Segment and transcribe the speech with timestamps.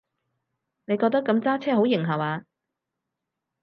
[0.85, 2.43] 你覺得噉揸車好型下話？